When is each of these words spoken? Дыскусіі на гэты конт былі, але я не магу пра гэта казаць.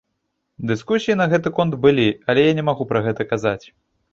Дыскусіі 0.69 1.17
на 1.19 1.27
гэты 1.33 1.53
конт 1.57 1.77
былі, 1.83 2.07
але 2.33 2.47
я 2.49 2.57
не 2.61 2.67
магу 2.71 2.91
пра 2.95 3.05
гэта 3.09 3.29
казаць. 3.35 3.63